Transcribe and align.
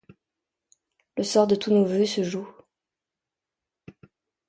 Le 1.15 1.23
sort 1.23 1.45
de 1.45 1.53
tous 1.53 1.69
nos 1.69 1.85
voeux 1.85 2.07
se 2.07 2.23
joue; 2.23 2.47